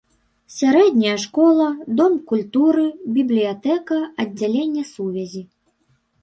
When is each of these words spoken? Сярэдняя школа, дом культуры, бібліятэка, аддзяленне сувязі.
Сярэдняя 0.59 1.17
школа, 1.23 1.67
дом 1.99 2.13
культуры, 2.31 2.85
бібліятэка, 3.19 3.99
аддзяленне 4.25 4.83
сувязі. 4.95 5.45